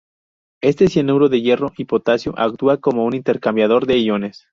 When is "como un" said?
2.77-3.13